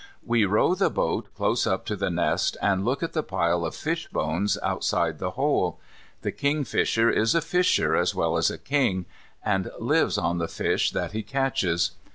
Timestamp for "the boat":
0.73-1.27